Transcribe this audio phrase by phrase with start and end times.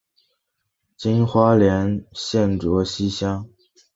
[0.97, 3.47] 今花莲县卓溪乡。